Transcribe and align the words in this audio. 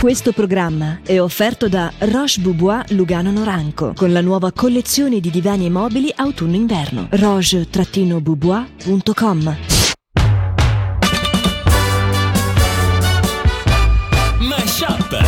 Questo 0.00 0.32
programma 0.32 1.00
è 1.04 1.20
offerto 1.20 1.68
da 1.68 1.92
Roche 1.98 2.40
Boubois 2.40 2.88
Lugano 2.92 3.30
Noranco 3.30 3.92
con 3.94 4.14
la 4.14 4.22
nuova 4.22 4.50
collezione 4.50 5.20
di 5.20 5.28
divani 5.28 5.66
e 5.66 5.68
mobili 5.68 6.10
autunno-inverno. 6.16 7.08
roche-boubois.com 7.10 9.56
Mashup 14.38 15.18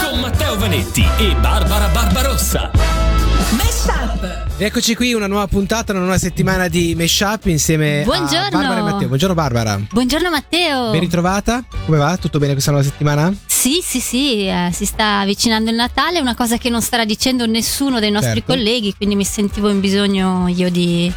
con 0.00 0.20
Matteo 0.20 0.56
Vanetti 0.56 1.04
e 1.18 1.34
Barbara 1.38 1.88
Barbarossa. 1.88 2.13
Eccoci 4.56 4.94
qui, 4.94 5.12
una 5.14 5.26
nuova 5.26 5.48
puntata, 5.48 5.90
una 5.92 6.02
nuova 6.02 6.16
settimana 6.18 6.68
di 6.68 6.94
Meshup 6.96 7.46
insieme 7.46 8.02
Buongiorno. 8.04 8.46
a 8.46 8.50
Barbara 8.50 8.78
e 8.78 8.82
Matteo. 8.82 9.08
Buongiorno 9.08 9.34
Barbara. 9.34 9.80
Buongiorno 9.90 10.30
Matteo. 10.30 10.90
Ben 10.92 11.00
ritrovata? 11.00 11.64
Come 11.84 11.98
va? 11.98 12.16
Tutto 12.16 12.38
bene 12.38 12.52
questa 12.52 12.70
nuova 12.70 12.86
settimana? 12.86 13.34
Sì, 13.64 13.80
sì, 13.82 13.98
sì, 13.98 14.46
eh, 14.46 14.68
si 14.74 14.84
sta 14.84 15.20
avvicinando 15.20 15.70
il 15.70 15.76
Natale, 15.76 16.20
una 16.20 16.34
cosa 16.34 16.58
che 16.58 16.68
non 16.68 16.82
starà 16.82 17.06
dicendo 17.06 17.46
nessuno 17.46 17.98
dei 17.98 18.10
nostri 18.10 18.34
Certo. 18.34 18.52
colleghi, 18.52 18.92
quindi 18.94 19.14
mi 19.16 19.24
sentivo 19.24 19.70
in 19.70 19.80
bisogno 19.80 20.48
io 20.48 20.68
di, 20.70 21.10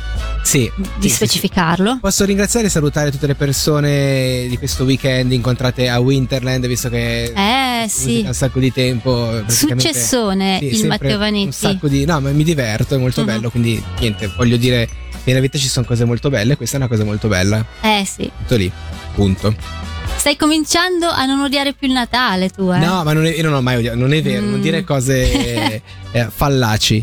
Sì. 0.44 0.72
di 0.78 0.86
Sì, 1.02 1.10
sì, 1.10 1.16
specificarlo. 1.16 1.96
sì. 1.96 2.00
Posso 2.00 2.24
ringraziare 2.24 2.68
e 2.68 2.70
salutare 2.70 3.12
tutte 3.12 3.28
le 3.28 3.36
persone 3.36 4.46
di 4.48 4.58
questo 4.58 4.86
weekend 4.86 5.34
incontrate 5.34 5.90
a 5.90 6.00
Winterland, 6.00 6.66
visto 6.68 6.88
che 6.88 7.34
Eh 7.36 7.82
un 7.84 7.90
sì, 7.90 8.26
sacco 8.32 8.60
di 8.60 8.72
tempo. 8.72 9.28
praticamente- 9.46 9.90
successone 9.90 10.60
il 10.62 10.70
sempre 10.78 10.88
Matteo 10.88 11.12
Un 11.16 11.18
Vanetti. 11.20 11.52
sacco 11.52 11.88
di. 11.90 12.06
No, 12.06 12.22
ma 12.22 12.30
mi 12.32 12.46
diverto, 12.46 12.96
è 12.96 12.98
molto 12.98 13.20
Mhm. 13.22 13.28
bello. 13.28 13.50
Quindi 13.50 13.84
niente, 14.00 14.32
voglio 14.38 14.56
dire 14.56 14.88
nella 15.26 15.42
vita 15.42 15.58
ci 15.58 15.68
sono 15.68 15.86
cose 15.86 16.06
molto 16.06 16.30
belle. 16.30 16.56
Questa 16.56 16.78
è 16.78 16.80
una 16.80 16.88
cosa 16.88 17.04
molto 17.04 17.28
bella. 17.28 17.66
Eh 17.82 18.06
sì, 18.10 18.32
Tutto 18.44 18.56
lì. 18.56 18.72
Punto. 19.16 19.54
Stai 20.28 20.36
cominciando 20.36 21.08
a 21.08 21.24
non 21.26 21.40
odiare 21.40 21.72
più 21.72 21.88
il 21.88 21.94
Natale 21.94 22.50
tu, 22.50 22.70
eh? 22.70 22.80
No, 22.80 23.02
ma 23.06 23.14
non 23.14 23.26
è, 23.26 23.30
io 23.34 23.44
non 23.44 23.54
ho 23.54 23.62
mai 23.62 23.78
odiato. 23.78 23.98
Non 23.98 24.12
è 24.12 24.22
vero, 24.22 24.46
non 24.46 24.60
Mm. 24.60 24.62
dire 24.62 24.84
cose 24.84 25.32
eh, 26.12 26.28
fallaci. 26.30 27.02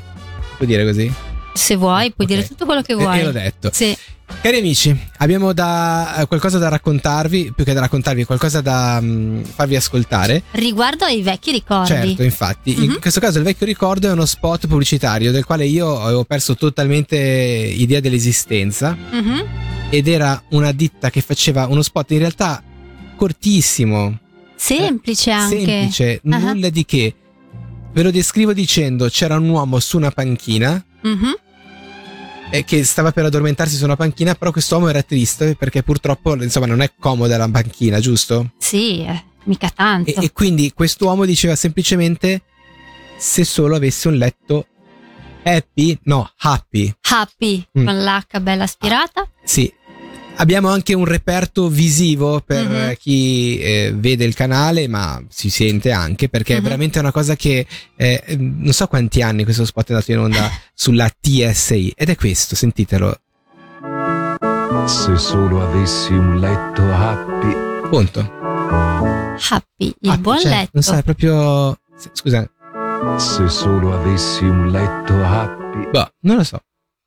Puoi 0.59 0.69
dire 0.69 0.85
così? 0.85 1.11
Se 1.55 1.75
vuoi, 1.77 2.13
puoi 2.13 2.27
Ok. 2.27 2.35
dire 2.35 2.47
tutto 2.47 2.67
quello 2.67 2.83
che 2.83 2.93
Eh, 2.93 2.97
vuoi. 2.97 3.17
io 3.21 3.25
l'ho 3.25 3.33
detto. 3.33 3.71
Sì. 3.73 3.97
Cari 4.43 4.59
amici, 4.59 4.95
abbiamo 5.19 5.55
da, 5.55 6.17
eh, 6.19 6.27
qualcosa 6.27 6.59
da 6.59 6.69
raccontarvi, 6.69 7.53
più 7.57 7.65
che 7.65 7.73
da 7.73 7.81
raccontarvi, 7.81 8.25
qualcosa 8.25 8.61
da 8.61 8.99
mm, 9.01 9.43
farvi 9.45 9.77
ascoltare. 9.77 10.43
Riguardo 10.51 11.07
ai 11.07 11.23
vecchi 11.23 11.51
ricordi. 11.51 11.87
Certo, 11.89 12.23
infatti. 12.23 12.75
In 12.85 12.91
Mhm. 12.91 13.01
questo 13.01 13.21
caso 13.21 13.39
il 13.39 13.45
vecchio 13.45 13.65
ricordo 13.65 14.07
è 14.07 14.13
uno 14.13 14.27
spot 14.27 14.67
pubblicitario 14.67 15.33
del 15.33 15.47
quale 15.47 15.65
io 15.65 15.99
avevo 15.99 16.25
perso 16.25 16.57
totalmente 16.57 17.17
idea 17.17 18.01
dell'esistenza 18.01 18.95
Mhm. 18.95 19.45
ed 19.89 20.09
era 20.09 20.43
una 20.51 20.73
ditta 20.73 21.09
che 21.09 21.23
faceva 21.23 21.67
uno 21.69 21.81
spot 21.81 22.11
in 22.11 22.19
realtà 22.19 22.63
cortissimo, 23.15 24.19
Semplice 24.57 25.31
anche. 25.31 25.65
semplice, 25.65 26.21
Ah. 26.29 26.39
nulla 26.39 26.69
di 26.71 26.85
che. 26.85 27.15
Ve 27.93 28.03
lo 28.03 28.11
descrivo 28.11 28.53
dicendo 28.53 29.09
c'era 29.09 29.37
un 29.37 29.49
uomo 29.49 29.79
su 29.79 29.97
una 29.97 30.11
panchina 30.11 30.85
Mhm. 31.03 31.35
eh, 32.51 32.65
che 32.65 32.85
stava 32.85 33.13
per 33.13 33.25
addormentarsi 33.27 33.77
su 33.77 33.85
una 33.85 33.97
panchina, 33.97 34.35
però 34.35 34.51
quest'uomo 34.51 34.89
era 34.89 35.03
triste 35.03 35.55
perché 35.57 35.83
purtroppo 35.83 36.35
insomma 36.43 36.67
non 36.67 36.81
è 36.81 36.93
comoda 36.99 37.37
la 37.37 37.49
panchina, 37.49 38.01
giusto? 38.01 38.53
Sì, 38.59 39.03
eh, 39.05 39.23
mica 39.45 39.71
tanto. 39.71 40.11
E, 40.11 40.25
e 40.25 40.33
quindi 40.33 40.73
quest'uomo 40.73 41.25
diceva 41.25 41.55
semplicemente 41.57 42.43
se 43.17 43.45
solo 43.45 43.77
avesse 43.77 44.09
un 44.09 44.15
letto 44.17 44.67
happy, 45.45 45.99
no, 46.05 46.31
happy. 46.39 46.93
Happy 47.11 47.65
Mm. 47.79 47.85
con 47.85 48.03
l'H 48.03 48.41
bella 48.41 48.65
aspirata. 48.65 49.29
Sì. 49.45 49.73
Abbiamo 50.37 50.69
anche 50.69 50.95
un 50.95 51.05
reperto 51.05 51.69
visivo 51.69 52.43
per 52.45 52.69
Mhm. 52.69 52.75
eh, 52.75 52.97
chi 52.99 53.59
eh, 53.59 53.93
vede 53.97 54.25
il 54.25 54.35
canale, 54.35 54.89
ma 54.89 55.23
si 55.29 55.49
sente 55.49 55.93
anche 55.93 56.29
perché 56.29 56.55
è 56.55 56.57
Mhm. 56.59 56.63
veramente 56.65 56.99
una 56.99 57.13
cosa 57.13 57.37
che 57.37 57.65
eh, 57.97 58.23
non 58.37 58.73
so 58.73 58.87
quanti 58.89 59.23
anni 59.23 59.45
questo 59.45 59.65
spot 59.65 59.91
è 59.91 59.93
andato 59.93 60.11
in 60.13 60.19
onda 60.19 60.51
sulla 60.75 61.09
TSI 61.09 61.93
ed 61.97 62.09
è 62.09 62.17
questo, 62.17 62.57
sentitelo. 62.57 63.17
Se 64.87 65.17
solo 65.17 65.63
avessi 65.63 66.13
un 66.13 66.39
letto 66.41 66.83
happy. 66.83 67.89
Punto. 67.89 68.21
Happy, 69.51 69.95
il 70.01 70.11
Ah, 70.11 70.19
buon 70.19 70.39
cioè, 70.41 70.51
letto. 70.51 70.71
Non 70.73 70.83
so, 70.83 70.95
è 70.97 71.03
proprio. 71.05 71.79
Scusa, 72.13 72.49
Se 73.19 73.49
solo 73.49 73.95
avessi 73.95 74.45
un 74.45 74.71
letto 74.71 75.15
happy. 75.25 75.91
boh, 75.91 76.11
non 76.23 76.37
lo 76.37 76.45
so. 76.45 76.61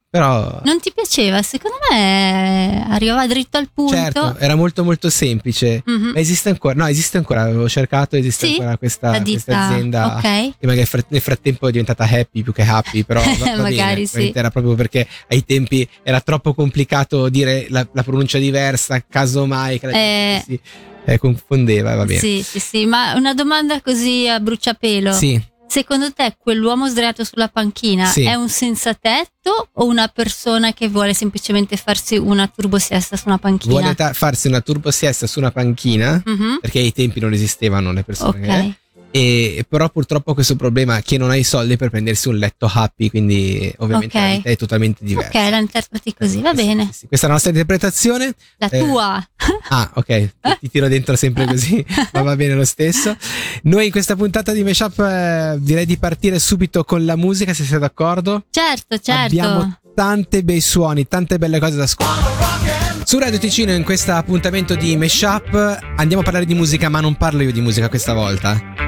Però. 0.10 0.62
Non 0.64 0.80
ti 0.80 0.94
piaceva? 0.94 1.42
Secondo 1.42 1.78
me 1.92 2.86
arrivava 2.90 3.28
dritto 3.28 3.58
al 3.58 3.70
punto. 3.74 3.94
Certo, 3.94 4.38
era 4.38 4.56
molto 4.56 4.84
molto 4.86 5.10
semplice. 5.10 5.84
Mhm. 5.86 6.12
Ma 6.14 6.20
esiste 6.20 6.48
ancora? 6.48 6.76
No, 6.76 6.88
esiste 6.88 7.18
ancora. 7.18 7.42
Avevo 7.42 7.68
cercato, 7.68 8.16
esiste 8.16 8.48
Sì? 8.48 8.54
ancora 8.54 8.78
questa, 8.78 9.22
questa 9.22 9.68
azienda. 9.68 10.16
Ok. 10.16 10.22
Che 10.60 10.66
magari 10.66 10.88
nel 11.10 11.22
frattempo 11.22 11.68
è 11.68 11.72
diventata 11.72 12.06
happy 12.06 12.42
più 12.42 12.54
che 12.54 12.62
happy, 12.62 13.04
però 13.04 13.22
va 13.38 13.46
bene, 13.46 13.62
Magari 13.62 14.08
sì. 14.08 14.32
Era 14.34 14.50
proprio 14.50 14.76
perché 14.76 15.06
ai 15.28 15.44
tempi 15.44 15.88
era 16.04 16.22
troppo 16.22 16.54
complicato 16.54 17.28
dire 17.28 17.68
la, 17.70 17.86
la 17.92 18.04
pronuncia 18.04 18.38
diversa, 18.38 19.04
casomai 19.08 19.78
Eh. 19.82 20.42
si 20.46 20.60
eh, 21.06 21.18
confondeva, 21.18 21.96
va 21.96 22.06
bene. 22.06 22.20
Sì, 22.20 22.42
sì, 22.44 22.60
sì. 22.60 22.86
Ma 22.86 23.14
una 23.16 23.34
domanda 23.34 23.82
così 23.82 24.28
a 24.28 24.40
bruciapelo. 24.40 25.12
Sì, 25.12 25.42
Secondo 25.68 26.12
te 26.14 26.36
quell'uomo 26.40 26.88
sdraiato 26.88 27.24
sulla 27.24 27.50
panchina 27.50 28.06
Sì. 28.06 28.24
è 28.24 28.34
un 28.36 28.50
senzatetto 28.50 29.70
o 29.74 29.86
una 29.86 30.08
persona 30.08 30.74
che 30.74 30.88
vuole 30.88 31.14
semplicemente 31.14 31.76
farsi 31.78 32.18
una 32.18 32.48
turbosiesta 32.48 33.16
su 33.18 33.28
una 33.28 33.38
panchina? 33.38 33.74
vuole 33.80 33.94
ta- 33.96 34.14
farsi 34.14 34.48
una 34.48 34.62
turbo 34.62 34.92
siesta 34.92 35.28
su 35.28 35.40
una 35.40 35.52
panchina, 35.52 36.22
Mhm. 36.26 36.60
perché 36.62 36.80
ai 36.80 36.92
tempi 36.94 37.20
non 37.20 37.34
esistevano 37.34 37.92
le 37.92 38.04
persone. 38.04 38.48
eh. 38.66 38.76
E, 39.10 39.66
però 39.68 39.90
purtroppo 39.90 40.34
questo 40.34 40.56
problema 40.56 40.98
è 40.98 41.02
che 41.02 41.18
non 41.18 41.30
hai 41.32 41.40
i 41.40 41.44
soldi 41.44 41.76
per 41.78 41.90
prendersi 41.90 42.28
un 42.28 42.36
letto 42.38 42.70
happy, 42.72 43.10
quindi 43.10 43.74
ovviamente 43.78 44.18
Ok. 44.18 44.24
la 44.24 44.32
vita 44.36 44.50
è 44.50 44.56
totalmente 44.56 45.04
diversa. 45.04 45.30
Ok, 45.46 45.50
la 45.50 45.58
interpreti 45.58 46.14
così, 46.14 46.42
va 46.42 46.54
bene. 46.54 46.90
sì. 46.94 47.08
Questa 47.08 47.26
è 47.26 47.30
la 47.30 47.34
nostra 47.36 47.52
interpretazione. 47.52 48.34
La 48.58 48.70
Eh, 48.70 48.80
tua. 48.80 49.28
Ah, 49.70 49.92
ok, 49.96 50.06
ti, 50.06 50.32
ti 50.62 50.70
tiro 50.70 50.88
dentro 50.88 51.16
sempre 51.16 51.46
così, 51.46 51.84
ma 52.14 52.22
va 52.22 52.36
bene 52.36 52.54
lo 52.54 52.66
stesso. 52.66 53.16
Noi 53.64 53.86
in 53.86 53.92
questa 53.92 54.16
puntata 54.16 54.52
di 54.52 54.62
Meshup 54.64 55.00
eh, 55.00 55.56
direi 55.60 55.86
di 55.86 55.98
partire 55.98 56.38
subito 56.38 56.84
con 56.84 57.04
la 57.06 57.16
musica, 57.16 57.54
se 57.54 57.64
siete 57.64 57.80
d'accordo. 57.80 58.46
Certo, 58.50 59.00
certo. 59.00 59.22
Abbiamo 59.24 59.80
tanti 59.96 60.44
bei 60.44 60.62
suoni, 60.62 61.08
tante 61.08 61.38
belle 61.40 61.60
cose 61.60 61.76
da 61.76 61.84
ascoltare. 61.84 62.96
Su 63.04 63.18
Radio 63.20 63.40
Ticino 63.40 63.72
in 63.72 63.84
questo 63.84 64.12
appuntamento 64.12 64.76
di 64.76 64.96
Meshup 64.98 65.54
andiamo 65.96 66.22
a 66.22 66.26
parlare 66.26 66.46
di 66.46 66.54
musica, 66.54 66.90
ma 66.90 67.00
non 67.00 67.16
parlo 67.16 67.42
io 67.42 67.54
di 67.54 67.62
musica 67.62 67.88
questa 67.90 68.14
volta. 68.14 68.87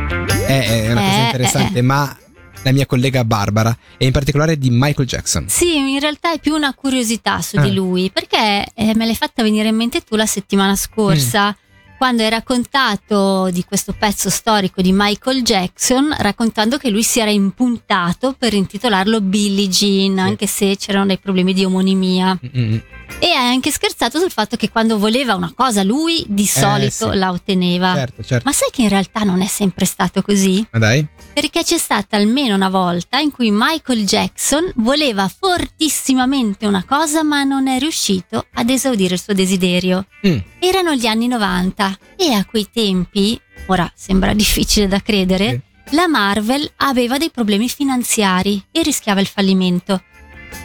È, 0.50 0.86
è 0.88 0.92
una 0.92 1.02
cosa 1.02 1.18
Eh, 1.22 1.24
interessante, 1.26 1.76
eh, 1.76 1.80
eh. 1.80 1.84
ma 1.84 2.18
la 2.64 2.72
mia 2.72 2.86
collega 2.86 3.24
Barbara 3.24 3.76
e 3.98 4.06
in 4.06 4.12
particolare 4.12 4.58
di 4.58 4.70
Michael 4.72 5.08
Jackson. 5.08 5.46
Sì, 5.48 5.78
in 5.78 6.00
realtà 6.00 6.34
è 6.34 6.40
più 6.40 6.56
una 6.56 6.74
curiosità 6.74 7.40
su 7.42 7.58
Ah. 7.58 7.62
di 7.62 7.74
lui, 7.74 8.10
perché 8.12 8.66
eh, 8.74 8.96
me 8.96 9.06
l'hai 9.06 9.16
fatta 9.16 9.44
venire 9.44 9.70
in 9.70 9.76
mente 9.76 10.02
tu 10.02 10.16
la 10.16 10.26
settimana 10.26 10.76
scorsa, 10.76 11.50
Mm. 11.50 11.98
quando 11.98 12.24
hai 12.24 12.30
raccontato 12.30 13.50
di 13.52 13.64
questo 13.64 13.94
pezzo 13.94 14.30
storico 14.30 14.82
di 14.82 14.92
Michael 14.94 15.42
Jackson, 15.44 16.16
raccontando 16.18 16.78
che 16.78 16.90
lui 16.90 17.04
si 17.04 17.20
era 17.20 17.30
impuntato 17.32 18.34
per 18.38 18.54
intitolarlo 18.54 19.22
Billie 19.22 19.68
Jean, 19.68 20.18
anche 20.18 20.48
se 20.48 20.76
c'erano 20.78 21.06
dei 21.08 21.18
problemi 21.20 21.54
di 21.54 21.64
omonimia. 21.64 22.40
Mm-mm. 22.44 22.82
E 23.18 23.28
hai 23.28 23.48
anche 23.52 23.72
scherzato 23.72 24.20
sul 24.20 24.32
fatto 24.32 24.56
che 24.56 24.70
quando 24.70 24.98
voleva 24.98 25.36
una 25.36 25.52
cosa 25.56 25.84
lui 25.84 26.24
di 26.28 26.46
solito 26.46 27.12
sì. 27.12 27.18
la 27.18 27.32
otteneva. 27.32 27.94
Certo, 27.96 28.24
certo. 28.24 28.44
Ma 28.46 28.54
sai 28.54 28.70
che 28.72 28.84
in 28.84 28.90
realtà 28.90 29.22
non 29.22 29.42
è 29.42 29.48
sempre 29.48 29.86
stato 29.86 30.22
così? 30.22 30.66
Ma 30.72 30.80
dai. 30.80 31.06
Perché 31.34 31.64
c'è 31.64 31.78
stata 31.78 32.16
almeno 32.16 32.56
una 32.56 32.70
volta 32.70 33.20
in 33.20 33.32
cui 33.32 33.50
Michael 33.52 34.06
Jackson 34.06 34.72
voleva 34.76 35.28
fortissimamente 35.28 36.66
una 36.66 36.84
cosa 36.86 37.24
ma 37.24 37.44
non 37.44 37.68
è 37.68 37.80
riuscito 37.80 38.46
ad 38.54 38.70
esaudire 38.70 39.16
il 39.16 39.22
suo 39.22 39.34
desiderio. 39.34 40.06
Mm. 40.28 40.38
Erano 40.60 40.94
gli 40.94 41.08
anni 41.08 41.28
90 41.28 41.98
e 42.16 42.34
a 42.34 42.46
quei 42.46 42.70
tempi, 42.72 43.40
ora 43.68 43.92
sembra 43.96 44.34
difficile 44.36 44.88
da 44.88 45.02
credere, 45.02 45.64
la 45.92 46.08
Marvel 46.08 46.70
aveva 46.78 47.18
dei 47.18 47.32
problemi 47.32 47.68
finanziari 47.68 48.64
e 48.72 48.84
rischiava 48.84 49.22
il 49.22 49.28
fallimento. 49.28 50.04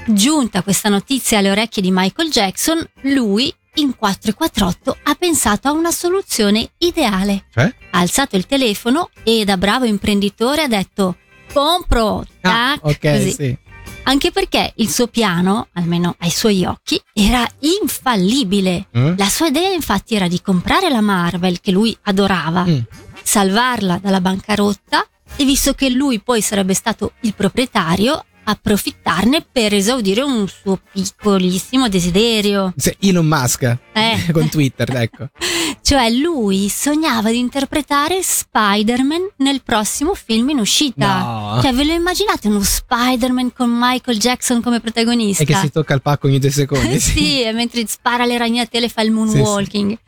Giunta 0.06 0.62
questa 0.62 0.88
notizia 0.88 1.38
alle 1.38 1.50
orecchie 1.50 1.82
di 1.82 1.90
Michael 1.90 2.30
Jackson, 2.30 2.86
lui 3.02 3.52
in 3.76 3.96
448 3.96 4.98
ha 5.02 5.14
pensato 5.14 5.68
a 5.68 5.72
una 5.72 5.90
soluzione 5.90 6.70
ideale 6.78 7.46
Cioè? 7.52 7.64
ha 7.90 7.98
alzato 7.98 8.36
il 8.36 8.46
telefono 8.46 9.10
e 9.24 9.44
da 9.44 9.56
bravo 9.56 9.84
imprenditore 9.84 10.62
ha 10.62 10.68
detto 10.68 11.16
compro, 11.52 12.20
Ah, 12.42 12.78
tac, 12.80 12.84
ok, 12.84 12.98
così. 13.00 13.32
sì. 13.32 13.58
Anche 14.06 14.30
perché 14.30 14.72
il 14.76 14.90
suo 14.90 15.06
piano, 15.06 15.68
almeno 15.72 16.14
ai 16.18 16.30
suoi 16.30 16.64
occhi, 16.66 17.00
era 17.14 17.46
infallibile. 17.60 18.88
Mm? 18.96 19.14
La 19.16 19.28
sua 19.30 19.46
idea 19.46 19.70
infatti 19.72 20.14
era 20.14 20.28
di 20.28 20.42
comprare 20.42 20.90
la 20.90 21.00
Marvel 21.00 21.60
che 21.60 21.70
lui 21.72 21.96
adorava, 22.02 22.64
Mm. 22.64 22.78
salvarla 23.22 23.98
dalla 24.02 24.20
bancarotta 24.20 25.06
e 25.36 25.44
visto 25.44 25.72
che 25.72 25.88
lui 25.88 26.20
poi 26.20 26.42
sarebbe 26.42 26.74
stato 26.74 27.12
il 27.20 27.34
proprietario, 27.34 28.24
approfittarne 28.44 29.44
per 29.50 29.74
esaudire 29.74 30.22
un 30.22 30.46
suo 30.48 30.78
piccolissimo 30.92 31.88
desiderio. 31.88 32.72
Se 32.76 32.96
Elon 33.00 33.26
Musk 33.26 33.76
Eh. 33.92 34.26
con 34.32 34.48
Twitter, 34.48 34.94
ecco. 34.96 35.28
Cioè 35.84 36.08
lui 36.10 36.70
sognava 36.70 37.30
di 37.30 37.38
interpretare 37.38 38.22
Spider-Man 38.22 39.32
nel 39.38 39.62
prossimo 39.62 40.14
film 40.14 40.48
in 40.50 40.58
uscita. 40.58 41.18
No. 41.18 41.58
Cioè 41.60 41.74
ve 41.74 41.84
lo 41.84 41.92
immaginate 41.92 42.48
uno 42.48 42.62
Spider-Man 42.62 43.52
con 43.52 43.70
Michael 43.70 44.18
Jackson 44.18 44.62
come 44.62 44.80
protagonista? 44.80 45.42
E 45.42 45.46
che 45.46 45.54
si 45.56 45.70
tocca 45.70 45.92
il 45.92 46.00
pacco 46.00 46.26
ogni 46.26 46.38
due 46.38 46.50
secondi. 46.50 46.98
sì, 47.00 47.42
e 47.42 47.52
mentre 47.52 47.84
spara 47.86 48.24
le 48.24 48.38
ragnatele 48.38 48.88
fa 48.88 49.02
il 49.02 49.10
moonwalking. 49.10 49.98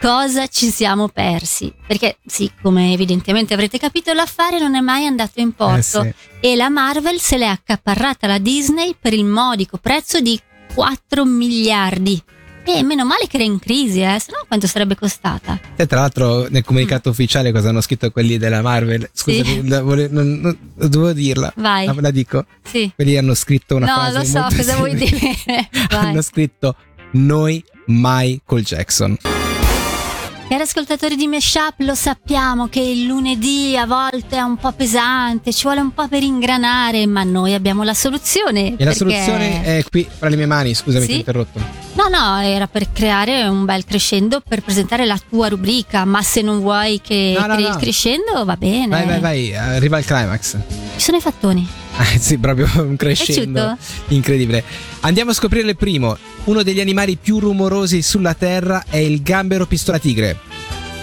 Cosa 0.00 0.46
ci 0.46 0.70
siamo 0.70 1.08
persi? 1.08 1.72
Perché 1.86 2.18
sì, 2.24 2.50
come 2.62 2.92
evidentemente 2.92 3.52
avrete 3.54 3.78
capito, 3.78 4.12
l'affare 4.12 4.58
non 4.60 4.76
è 4.76 4.80
mai 4.80 5.06
andato 5.06 5.40
in 5.40 5.52
porto 5.52 6.02
Eh, 6.02 6.14
e 6.40 6.56
la 6.56 6.68
Marvel 6.68 7.18
se 7.18 7.36
l'è 7.36 7.46
accaparrata 7.46 8.26
la 8.28 8.38
Disney 8.38 8.94
per 8.98 9.12
il 9.12 9.24
modico 9.24 9.76
prezzo 9.78 10.20
di 10.20 10.40
4 10.72 11.24
miliardi. 11.24 12.22
E 12.64 12.82
meno 12.82 13.04
male 13.06 13.26
che 13.26 13.36
era 13.36 13.44
in 13.44 13.58
crisi, 13.58 14.02
eh, 14.02 14.18
se 14.20 14.30
no 14.30 14.44
quanto 14.46 14.66
sarebbe 14.66 14.94
costata? 14.94 15.58
E 15.74 15.86
tra 15.86 16.00
l'altro 16.00 16.46
nel 16.50 16.62
comunicato 16.64 17.08
ufficiale 17.08 17.50
cosa 17.50 17.70
hanno 17.70 17.80
scritto 17.80 18.10
quelli 18.10 18.36
della 18.36 18.60
Marvel? 18.60 19.08
Scusami, 19.12 19.44
Sì. 19.62 19.68
la 19.68 19.80
vole- 19.82 20.08
non, 20.08 20.38
non- 20.38 20.58
dovevo 20.74 21.12
dirla. 21.14 21.50
Vai. 21.56 21.86
La, 21.86 21.94
la 21.98 22.10
dico. 22.10 22.44
Sì. 22.62 22.92
Quelli 22.94 23.16
hanno 23.16 23.32
scritto 23.34 23.74
una 23.76 23.86
no, 23.86 23.94
frase 23.94 24.18
lo 24.18 24.24
so 24.24 24.56
cosa 24.56 24.76
vuoi 24.76 24.90
simile. 24.98 25.34
dire. 25.44 25.68
Vai. 25.90 26.06
hanno 26.10 26.20
scritto 26.22 26.76
noi 27.12 27.64
mai 27.86 28.38
col 28.44 28.60
Jackson. 28.62 29.16
Cari 30.48 30.62
ascoltatori 30.62 31.14
di 31.14 31.26
Meshup, 31.26 31.74
lo 31.78 31.94
sappiamo 31.94 32.68
che 32.68 32.80
il 32.80 33.04
lunedì 33.04 33.76
a 33.76 33.84
volte 33.84 34.36
è 34.36 34.40
un 34.40 34.56
po' 34.56 34.72
pesante, 34.72 35.52
ci 35.52 35.64
vuole 35.64 35.80
un 35.80 35.92
po' 35.92 36.08
per 36.08 36.22
ingranare, 36.22 37.06
ma 37.06 37.22
noi 37.22 37.52
abbiamo 37.52 37.82
la 37.82 37.92
soluzione. 37.92 38.68
E 38.68 38.70
la 38.70 38.76
perché- 38.92 38.94
soluzione 38.94 39.62
è 39.62 39.84
qui 39.90 40.08
fra 40.10 40.30
le 40.30 40.36
mie 40.36 40.46
mani, 40.46 40.72
scusami, 40.74 41.02
Sì? 41.02 41.08
ti 41.08 41.14
ho 41.14 41.18
interrotto. 41.18 41.60
No, 41.92 42.08
no, 42.08 42.40
era 42.40 42.66
per 42.66 42.90
creare 42.92 43.46
un 43.46 43.66
bel 43.66 43.84
crescendo 43.84 44.40
per 44.40 44.62
presentare 44.62 45.04
la 45.04 45.18
tua 45.28 45.48
rubrica, 45.48 46.06
ma 46.06 46.22
se 46.22 46.40
non 46.40 46.60
vuoi 46.60 47.00
che 47.02 47.34
No, 47.38 47.46
no, 47.46 47.52
crei 47.54 47.64
no. 47.66 47.70
il 47.70 47.76
crescendo 47.76 48.44
va 48.46 48.56
bene. 48.56 48.86
Vai, 48.88 49.04
vai, 49.06 49.20
vai, 49.20 49.54
arriva 49.54 49.98
al 49.98 50.04
climax. 50.04 50.56
Ci 50.96 51.02
sono 51.04 51.18
i 51.18 51.20
fattoni. 51.20 51.68
Eh, 52.14 52.18
sì, 52.18 52.38
proprio 52.38 52.68
un 52.82 52.96
crescendo 52.96 53.76
incredibile. 54.08 54.62
Andiamo 55.00 55.32
a 55.32 55.34
scoprire 55.34 55.68
il 55.68 55.76
primo. 55.76 56.16
Uno 56.44 56.62
degli 56.62 56.80
animali 56.80 57.16
più 57.16 57.38
rumorosi 57.38 58.02
sulla 58.02 58.34
Terra 58.34 58.84
è 58.88 58.98
il 58.98 59.22
gambero 59.22 59.66
pistola 59.66 59.98
tigre. 59.98 60.38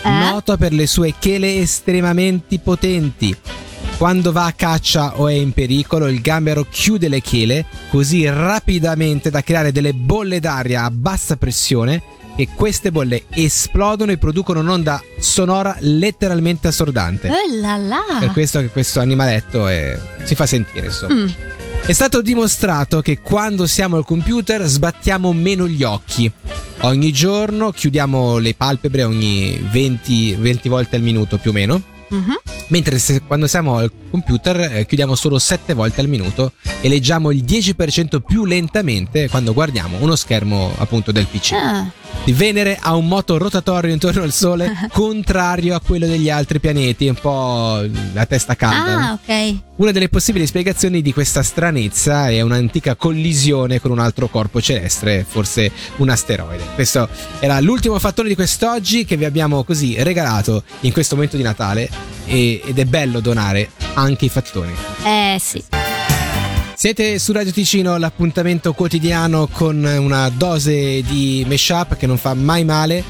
Eh? 0.03 0.09
Noto 0.09 0.55
per 0.57 0.71
le 0.71 0.87
sue 0.87 1.13
chele 1.19 1.57
estremamente 1.57 2.59
potenti. 2.59 3.35
Quando 3.97 4.33
va 4.33 4.45
a 4.45 4.51
caccia 4.51 5.19
o 5.19 5.29
è 5.29 5.33
in 5.33 5.53
pericolo, 5.53 6.07
il 6.07 6.19
gambero 6.21 6.65
chiude 6.69 7.07
le 7.07 7.21
chele 7.21 7.65
così 7.89 8.27
rapidamente 8.27 9.29
da 9.29 9.41
creare 9.41 9.71
delle 9.71 9.93
bolle 9.93 10.39
d'aria 10.41 10.83
a 10.83 10.91
bassa 10.91 11.37
pressione 11.37 12.03
e 12.35 12.49
queste 12.53 12.91
bolle 12.91 13.23
esplodono 13.29 14.11
e 14.11 14.17
producono 14.17 14.59
un'onda 14.59 15.01
sonora 15.17 15.77
letteralmente 15.79 16.67
assordante. 16.67 17.29
Oh 17.29 17.59
là 17.61 17.77
là. 17.77 18.03
Per 18.19 18.31
questo 18.31 18.59
che 18.59 18.67
questo 18.67 18.99
animaletto 18.99 19.65
è- 19.67 19.97
si 20.23 20.35
fa 20.35 20.45
sentire, 20.45 20.87
insomma. 20.87 21.13
Mm. 21.13 21.27
È 21.85 21.93
stato 21.93 22.21
dimostrato 22.21 23.01
che 23.01 23.19
quando 23.21 23.65
siamo 23.65 23.95
al 23.95 24.03
computer 24.05 24.61
sbattiamo 24.65 25.31
meno 25.31 25.67
gli 25.67 25.83
occhi. 25.83 26.29
Ogni 26.81 27.13
giorno 27.13 27.71
chiudiamo 27.71 28.39
le 28.39 28.53
palpebre 28.55 29.03
ogni 29.03 29.57
20, 29.71 30.35
20 30.37 30.67
volte 30.67 30.97
al 30.97 31.01
minuto 31.01 31.37
più 31.37 31.51
o 31.51 31.53
meno. 31.53 31.81
Mhm. 32.09 32.33
Mentre 32.67 32.97
se- 32.97 33.21
quando 33.21 33.45
siamo 33.47 33.77
al 33.77 33.91
computer 34.09 34.59
eh, 34.77 34.85
chiudiamo 34.85 35.13
solo 35.15 35.37
7 35.37 35.73
volte 35.73 36.01
al 36.01 36.07
minuto 36.07 36.53
e 36.81 36.89
leggiamo 36.89 37.31
il 37.31 37.43
10% 37.43 38.21
più 38.25 38.43
lentamente 38.45 39.29
quando 39.29 39.53
guardiamo 39.53 39.97
uno 39.99 40.15
schermo 40.15 40.73
appunto 40.77 41.11
del 41.11 41.27
PC. 41.27 41.51
Ah, 41.53 41.91
Venere 42.33 42.77
ha 42.81 42.95
un 42.95 43.07
moto 43.07 43.37
rotatorio 43.37 43.93
intorno 43.93 44.23
al 44.23 44.31
Sole 44.31 44.71
contrario 44.91 45.75
a 45.75 45.79
quello 45.79 46.07
degli 46.07 46.29
altri 46.29 46.59
pianeti, 46.59 47.07
un 47.07 47.15
po' 47.15 47.85
la 48.13 48.25
testa 48.25 48.55
calda. 48.55 49.09
Ah, 49.09 49.13
ok. 49.13 49.55
Una 49.77 49.91
delle 49.91 50.09
possibili 50.09 50.47
spiegazioni 50.47 51.01
di 51.01 51.13
questa 51.13 51.43
stranezza 51.43 52.29
è 52.29 52.41
un'antica 52.41 52.95
collisione 52.95 53.79
con 53.79 53.91
un 53.91 53.99
altro 53.99 54.27
corpo 54.27 54.61
celeste, 54.61 55.25
forse 55.27 55.71
un 55.97 56.09
asteroide. 56.09 56.63
Questo 56.73 57.07
era 57.39 57.59
l'ultimo 57.59 57.99
fattore 57.99 58.27
di 58.27 58.35
quest'oggi 58.35 59.05
che 59.05 59.17
vi 59.17 59.25
abbiamo 59.25 59.63
così 59.63 60.01
regalato 60.01 60.63
in 60.81 60.93
questo 60.93 61.15
momento 61.15 61.37
di 61.37 61.43
Natale 61.43 61.89
e- 62.25 62.61
ed 62.65 62.79
è 62.79 62.85
bello 62.85 63.19
donare 63.19 63.69
anche 63.93 64.25
i 64.25 64.29
fattoni. 64.29 64.73
Eh 65.03 65.37
sì. 65.39 65.84
Siete 66.85 67.17
su 67.17 67.31
Radio 67.31 67.51
Ticino, 67.51 67.97
l'appuntamento 67.97 68.73
quotidiano 68.73 69.47
con 69.47 69.83
una 69.83 70.29
dose 70.29 71.01
di 71.01 71.43
mashup 71.47 71.95
che 71.95 72.05
non 72.05 72.19
fa 72.19 72.35
mai 72.35 72.63
male 72.63 73.03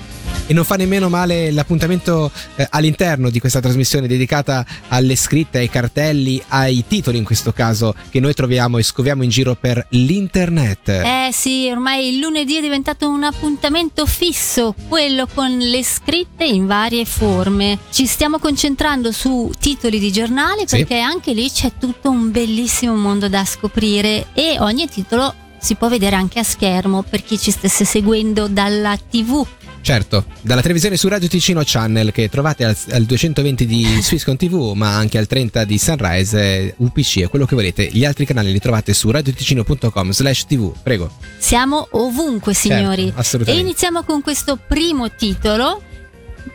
e 0.47 0.53
non 0.53 0.63
fa 0.63 0.75
nemmeno 0.75 1.09
male 1.09 1.51
l'appuntamento 1.51 2.31
eh, 2.55 2.67
all'interno 2.69 3.29
di 3.29 3.39
questa 3.39 3.59
trasmissione 3.59 4.07
dedicata 4.07 4.65
alle 4.89 5.15
scritte, 5.15 5.57
ai 5.59 5.69
cartelli, 5.69 6.41
ai 6.49 6.83
titoli 6.87 7.17
in 7.17 7.23
questo 7.23 7.51
caso 7.51 7.95
che 8.09 8.19
noi 8.19 8.33
troviamo 8.33 8.77
e 8.77 8.83
scoviamo 8.83 9.23
in 9.23 9.29
giro 9.29 9.55
per 9.55 9.85
l'internet. 9.89 10.87
Eh 10.89 11.29
sì, 11.31 11.67
ormai 11.71 12.09
il 12.13 12.19
lunedì 12.19 12.57
è 12.57 12.61
diventato 12.61 13.09
un 13.09 13.23
appuntamento 13.23 14.05
fisso, 14.05 14.75
quello 14.87 15.27
con 15.33 15.57
le 15.57 15.83
scritte 15.83 16.45
in 16.45 16.65
varie 16.65 17.05
forme. 17.05 17.79
Ci 17.91 18.05
stiamo 18.05 18.39
concentrando 18.39 19.11
su 19.11 19.51
titoli 19.59 19.99
di 19.99 20.11
giornali 20.11 20.63
Sì. 20.65 20.77
perché 20.77 20.99
anche 20.99 21.33
lì 21.33 21.49
c'è 21.49 21.71
tutto 21.79 22.09
un 22.09 22.31
bellissimo 22.31 22.95
mondo 22.95 23.27
da 23.29 23.43
scoprire 23.45 24.27
e 24.33 24.57
ogni 24.59 24.87
titolo 24.87 25.33
si 25.59 25.75
può 25.75 25.87
vedere 25.89 26.15
anche 26.15 26.39
a 26.39 26.43
schermo 26.43 27.01
per 27.01 27.23
chi 27.23 27.39
ci 27.39 27.49
stesse 27.51 27.85
seguendo 27.85 28.47
dalla 28.47 28.95
TV. 28.97 29.45
Certo, 29.85 30.25
dalla 30.41 30.61
televisione 30.61 30.97
su 30.97 31.07
Radio 31.07 31.27
Ticino 31.27 31.61
Channel 31.63 32.11
che 32.11 32.27
trovate 32.27 32.65
al, 32.65 32.75
al 32.89 33.03
220 33.03 33.67
di 33.67 33.85
Swisscom 34.01 34.35
TV 34.35 34.71
ma 34.73 34.95
anche 34.95 35.19
al 35.19 35.27
30 35.27 35.63
di 35.63 35.77
Sunrise, 35.77 36.39
eh, 36.39 36.73
UPC 36.77 37.17
e 37.17 37.27
quello 37.27 37.45
che 37.45 37.53
volete. 37.53 37.87
Gli 37.91 38.03
altri 38.03 38.25
canali 38.25 38.51
li 38.51 38.57
trovate 38.57 38.95
su 38.95 39.11
radioticino.com 39.11 40.09
slash 40.09 40.45
tv. 40.47 40.73
Prego. 40.81 41.11
Siamo 41.37 41.87
ovunque, 41.91 42.55
signori. 42.55 43.03
Certo, 43.03 43.17
e 43.17 43.21
assolutamente. 43.21 43.67
iniziamo 43.67 44.01
con 44.01 44.23
questo 44.23 44.57
primo 44.57 45.11
titolo 45.11 45.83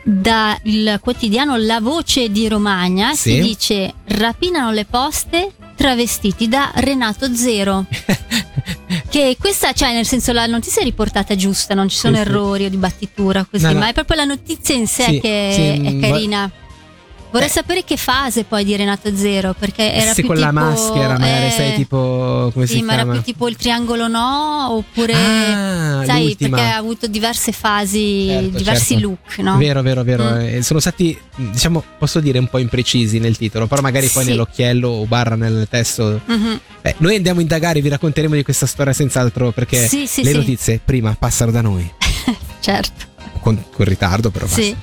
dal 0.03 0.99
quotidiano 0.99 1.55
La 1.55 1.79
Voce 1.79 2.29
di 2.29 2.49
Romagna. 2.49 3.13
Sì. 3.13 3.35
Si 3.35 3.39
dice: 3.39 3.93
Rapinano 4.07 4.73
le 4.73 4.83
poste 4.83 5.53
travestiti 5.77 6.49
da 6.49 6.69
Renato 6.75 7.33
Zero. 7.33 7.85
che 9.11 9.35
questa, 9.37 9.73
cioè, 9.73 9.91
nel 9.93 10.05
senso, 10.05 10.31
la 10.31 10.45
notizia 10.45 10.81
è 10.81 10.85
riportata 10.85 11.35
giusta, 11.35 11.73
non 11.75 11.89
ci 11.89 11.97
sono 11.97 12.15
Sì, 12.15 12.21
sì. 12.23 12.27
errori 12.29 12.65
o 12.65 12.69
di 12.69 12.77
battitura 12.77 13.45
così, 13.49 13.65
No, 13.65 13.73
no. 13.73 13.79
ma 13.79 13.89
è 13.89 13.93
proprio 13.93 14.15
la 14.15 14.23
notizia 14.23 14.73
in 14.73 14.87
sé 14.87 15.03
Sì, 15.03 15.19
che 15.19 15.51
sì, 15.53 15.85
è 15.87 15.99
carina. 15.99 16.49
Vorrei 17.31 17.47
Eh. 17.47 17.51
sapere 17.51 17.83
che 17.85 17.95
fase 17.95 18.43
poi 18.43 18.65
di 18.65 18.75
Renato 18.75 19.15
Zero, 19.15 19.55
perché 19.57 19.93
era 19.93 20.13
Se 20.13 20.19
più 20.21 20.25
con 20.29 20.37
la 20.37 20.51
maschera 20.51 21.17
magari 21.17 21.45
eh, 21.47 21.51
sei 21.51 21.75
tipo 21.75 22.49
come 22.53 22.67
sì, 22.67 22.75
si 22.75 22.81
ma 22.81 22.93
era 22.93 23.03
chiama? 23.03 23.13
più 23.17 23.21
tipo 23.33 23.47
il 23.47 23.55
triangolo 23.55 24.07
no, 24.09 24.67
oppure 24.71 25.13
Ah, 25.13 26.03
sai, 26.05 26.23
l'ultima. 26.25 26.57
perché 26.57 26.71
ha 26.73 26.77
avuto 26.77 27.07
diverse 27.07 27.51
fasi, 27.53 28.25
Certo, 28.27 28.57
diversi 28.57 28.93
certo. 28.95 29.07
look, 29.07 29.37
no? 29.37 29.57
Vero, 29.57 29.81
vero, 29.81 30.03
vero. 30.03 30.23
Mm. 30.25 30.39
Eh, 30.41 30.61
Sono 30.61 30.79
stati, 30.81 31.17
diciamo, 31.35 31.81
posso 31.97 32.19
dire 32.19 32.37
un 32.37 32.47
po' 32.47 32.57
imprecisi 32.57 33.19
nel 33.19 33.37
titolo, 33.37 33.65
però 33.67 33.81
magari 33.81 34.07
poi 34.07 34.23
Sì. 34.23 34.29
nell'occhiello 34.31 34.89
o 34.89 35.05
barra 35.05 35.35
nel 35.35 35.67
testo. 35.69 36.19
Mhm. 36.25 36.59
Beh, 36.81 36.95
noi 36.97 37.15
andiamo 37.15 37.39
a 37.39 37.41
indagare, 37.43 37.79
vi 37.79 37.87
racconteremo 37.89 38.35
di 38.35 38.43
questa 38.43 38.65
storia 38.65 38.91
senz'altro 38.91 39.51
perché 39.51 39.87
Sì, 39.87 40.05
sì, 40.05 40.23
le 40.23 40.33
notizie 40.33 40.81
prima 40.83 41.15
passano 41.17 41.51
da 41.51 41.61
noi. 41.61 41.89
Certo. 42.59 43.05
Con, 43.39 43.63
con 43.71 43.85
ritardo, 43.85 44.29
però. 44.31 44.45
Sì. 44.47 44.75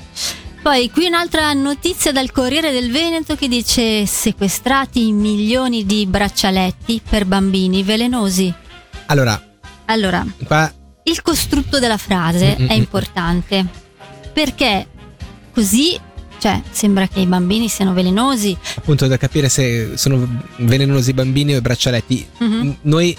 Poi 0.68 0.90
qui 0.90 1.06
un'altra 1.06 1.50
notizia 1.54 2.12
dal 2.12 2.30
Corriere 2.30 2.72
del 2.72 2.90
Veneto 2.90 3.36
che 3.36 3.48
dice 3.48 4.04
sequestrati 4.04 5.12
milioni 5.12 5.86
di 5.86 6.04
braccialetti 6.04 7.00
per 7.08 7.24
bambini 7.24 7.82
velenosi. 7.82 8.52
Allora, 9.06 9.42
Allora, 9.86 10.26
qua 10.44 10.70
il 11.04 11.22
costrutto 11.22 11.78
della 11.78 11.96
frase 11.96 12.54
Mm, 12.58 12.64
mm, 12.64 12.68
è 12.68 12.72
importante 12.74 13.64
perché 14.30 14.86
così, 15.54 15.98
cioè, 16.38 16.60
sembra 16.70 17.08
che 17.08 17.20
i 17.20 17.26
bambini 17.26 17.66
siano 17.70 17.94
velenosi. 17.94 18.54
appunto 18.76 19.06
da 19.06 19.16
capire 19.16 19.48
se 19.48 19.96
sono 19.96 20.42
velenosi 20.58 21.08
i 21.10 21.14
bambini 21.14 21.54
o 21.54 21.56
i 21.56 21.62
braccialetti. 21.62 22.26
Mhm. 22.40 22.54
N- 22.66 22.76
Noi 22.82 23.16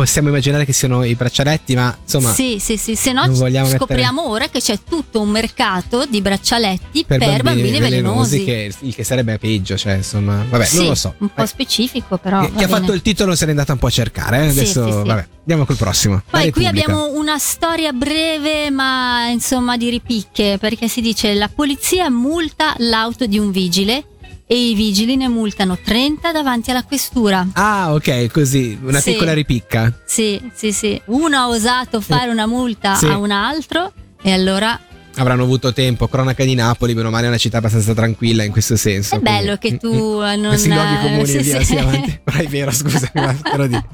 possiamo 0.00 0.28
immaginare 0.28 0.64
che 0.64 0.72
siano 0.72 1.04
i 1.04 1.14
braccialetti, 1.14 1.74
ma 1.74 1.94
insomma, 2.02 2.32
sì, 2.32 2.56
sì, 2.58 2.78
sì, 2.78 2.94
se 2.94 3.12
no 3.12 3.28
scopriamo 3.34 4.28
ora 4.28 4.48
che 4.48 4.60
c'è 4.60 4.78
tutto 4.88 5.20
un 5.20 5.28
mercato 5.28 6.06
di 6.06 6.22
braccialetti 6.22 7.04
per, 7.04 7.42
bambini, 7.42 7.78
velenosi. 7.78 8.44
che, 8.44 8.72
il 8.80 8.94
che 8.94 9.04
sarebbe 9.04 9.38
peggio, 9.38 9.76
cioè, 9.76 9.94
insomma, 9.94 10.44
vabbè, 10.48 10.64
Sì, 10.64 10.76
non 10.78 10.86
lo 10.86 10.94
so. 10.94 11.14
Un 11.18 11.28
po' 11.34 11.42
Eh, 11.42 11.46
specifico, 11.46 12.16
però. 12.16 12.40
chi 12.46 12.52
va 12.52 12.62
ha 12.64 12.68
fatto 12.68 12.92
il 12.92 13.02
titolo 13.02 13.34
se 13.34 13.44
n'è 13.44 13.50
andata 13.50 13.72
un 13.72 13.78
po' 13.78 13.88
a 13.88 13.90
cercare. 13.90 14.44
eh. 14.44 14.48
Adesso, 14.48 14.84
sì, 14.86 14.90
sì. 14.90 14.96
vabbè, 15.06 15.26
andiamo 15.40 15.64
col 15.66 15.76
prossimo. 15.76 16.22
Poi 16.30 16.50
qui 16.50 16.66
abbiamo 16.66 17.12
una 17.12 17.38
storia 17.38 17.92
breve, 17.92 18.70
ma 18.70 19.28
insomma 19.28 19.76
di 19.76 19.90
ripicche, 19.90 20.56
perché 20.58 20.88
si 20.88 21.00
dice 21.02 21.34
la 21.34 21.50
polizia 21.54 22.08
multa 22.10 22.74
l'auto 22.78 23.26
di 23.26 23.38
un 23.38 23.50
vigile 23.50 24.04
e 24.52 24.70
i 24.70 24.74
vigili 24.74 25.14
ne 25.14 25.28
multano 25.28 25.78
30 25.80 26.32
davanti 26.32 26.72
alla 26.72 26.82
questura. 26.82 27.46
Ah, 27.52 27.92
ok, 27.94 28.26
così, 28.32 28.76
una 28.82 28.98
Sì. 28.98 29.12
piccola 29.12 29.32
ripicca. 29.32 29.92
Sì, 30.04 30.42
sì, 30.52 30.72
sì. 30.72 31.00
Uno 31.04 31.36
ha 31.36 31.46
osato 31.48 32.00
fare 32.00 32.32
una 32.32 32.46
multa 32.46 32.96
Sì. 32.96 33.06
a 33.06 33.16
un 33.16 33.30
altro 33.30 33.92
e 34.20 34.32
allora 34.32 34.76
Avranno 35.16 35.42
avuto 35.42 35.72
tempo, 35.72 36.08
cronaca 36.08 36.44
di 36.44 36.54
Napoli, 36.54 36.94
meno 36.94 37.10
male 37.10 37.26
è 37.26 37.28
una 37.28 37.36
città 37.36 37.58
abbastanza 37.58 37.94
tranquilla 37.94 38.42
in 38.42 38.50
questo 38.52 38.74
senso. 38.76 39.16
è 39.16 39.18
bello 39.20 39.56
che 39.56 39.76
tu 39.76 39.92
Mm, 39.92 40.22
mm. 40.22 40.40
non... 40.40 40.48
Questi 40.48 40.68
luoghi 40.68 40.96
comuni 41.00 41.26
sì, 41.26 41.38
via, 41.38 41.58
sì. 41.58 41.64
sì, 41.64 41.76
avanti. 41.76 42.20
Però 42.24 42.38
è 42.38 42.46
vero, 42.46 42.70
te 42.72 43.56
lo 43.56 43.66
dico. 43.68 43.86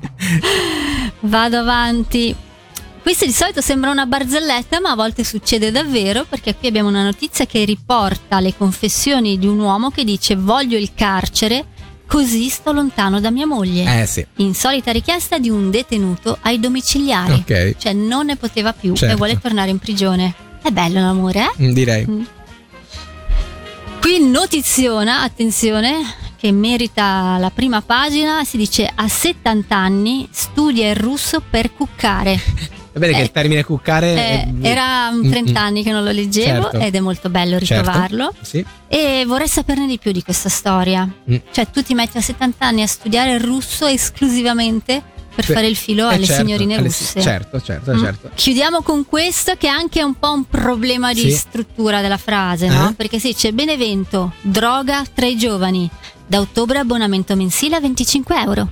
Vado 1.20 1.56
avanti. 1.58 2.34
Questo 3.06 3.24
di 3.24 3.30
solito 3.30 3.60
sembra 3.60 3.92
una 3.92 4.04
barzelletta, 4.04 4.80
ma 4.80 4.90
a 4.90 4.94
volte 4.96 5.22
succede 5.22 5.70
davvero 5.70 6.26
perché 6.28 6.56
qui 6.56 6.66
abbiamo 6.66 6.88
una 6.88 7.04
notizia 7.04 7.46
che 7.46 7.64
riporta 7.64 8.40
le 8.40 8.56
confessioni 8.56 9.38
di 9.38 9.46
un 9.46 9.60
uomo 9.60 9.90
che 9.90 10.02
dice 10.02 10.34
voglio 10.34 10.76
il 10.76 10.90
carcere, 10.92 11.66
così 12.08 12.48
sto 12.48 12.72
lontano 12.72 13.20
da 13.20 13.30
mia 13.30 13.46
moglie. 13.46 14.00
Eh 14.02 14.06
sì, 14.06 14.26
Insolita 14.38 14.90
richiesta 14.90 15.38
di 15.38 15.48
un 15.48 15.70
detenuto 15.70 16.36
ai 16.40 16.58
domiciliari. 16.58 17.34
ok, 17.34 17.76
Cioè 17.78 17.92
non 17.92 18.26
ne 18.26 18.34
poteva 18.34 18.72
più 18.72 18.96
Certo. 18.96 19.14
e 19.14 19.16
vuole 19.16 19.38
tornare 19.38 19.70
in 19.70 19.78
prigione. 19.78 20.34
È 20.60 20.70
bello 20.70 20.98
l'amore, 20.98 21.44
eh? 21.56 21.62
Mm, 21.62 21.70
direi. 21.72 22.26
Qui 24.00 24.18
notiziona, 24.28 25.20
attenzione, 25.22 25.94
che 26.36 26.50
merita 26.50 27.36
la 27.38 27.50
prima 27.50 27.82
pagina, 27.82 28.42
si 28.42 28.56
dice 28.56 28.90
a 28.92 29.06
70 29.06 29.76
anni 29.76 30.26
studia 30.32 30.90
il 30.90 30.96
russo 30.96 31.40
per 31.40 31.72
cuccare. 31.72 32.74
Va 32.96 33.00
bene 33.02 33.12
che 33.12 33.18
Eh, 33.20 33.24
il 33.24 33.30
termine 33.30 33.62
cuccare... 33.62 34.14
Eh, 34.14 34.16
è- 34.16 34.48
era 34.62 35.08
un 35.12 35.18
Mm, 35.26 35.30
30 35.30 35.52
mm. 35.60 35.64
anni 35.64 35.82
che 35.82 35.90
non 35.92 36.02
lo 36.02 36.10
leggevo 36.12 36.62
Certo. 36.70 36.78
ed 36.78 36.94
è 36.94 37.00
molto 37.00 37.28
bello 37.28 37.58
Certo, 37.60 37.74
ritrovarlo. 37.90 38.32
Sì. 38.40 38.64
E 38.88 39.24
vorrei 39.26 39.48
saperne 39.48 39.86
di 39.86 39.98
più 39.98 40.12
di 40.12 40.22
questa 40.22 40.48
storia. 40.48 41.06
Mm. 41.30 41.36
Cioè, 41.50 41.70
tu 41.70 41.82
ti 41.82 41.92
metti 41.92 42.16
a 42.16 42.22
70 42.22 42.64
anni 42.66 42.80
a 42.80 42.86
studiare 42.86 43.34
il 43.34 43.40
russo 43.40 43.84
esclusivamente 43.86 45.02
per 45.34 45.44
Beh, 45.46 45.52
fare 45.52 45.66
il 45.66 45.76
filo 45.76 46.08
Eh, 46.10 46.14
alle 46.14 46.24
certo, 46.24 46.42
signorine 46.46 46.74
alle- 46.76 46.84
russe. 46.86 47.20
Certo, 47.20 47.60
certo, 47.60 47.92
Mm. 47.92 47.98
certo. 48.02 48.30
Chiudiamo 48.34 48.80
con 48.80 49.04
questo 49.04 49.52
che 49.58 49.66
è 49.66 49.70
anche 49.70 50.02
un 50.02 50.14
po' 50.14 50.32
un 50.32 50.44
problema 50.46 51.12
di 51.12 51.20
Sì. 51.20 51.30
struttura 51.32 52.00
della 52.00 52.16
frase, 52.16 52.66
no? 52.68 52.88
Eh? 52.88 52.94
Perché 52.94 53.18
sì, 53.18 53.34
c'è 53.34 53.52
Benevento, 53.52 54.32
droga 54.40 55.02
tra 55.12 55.26
i 55.26 55.36
giovani, 55.36 55.86
da 56.26 56.40
ottobre 56.40 56.78
abbonamento 56.78 57.36
mensile 57.36 57.76
a 57.76 57.80
25 57.80 58.40
euro. 58.40 58.68